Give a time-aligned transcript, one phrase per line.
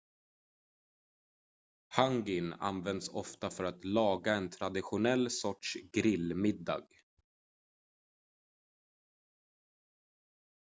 [1.89, 6.87] hangin används ofta för att laga en traditionell sorts grill-middag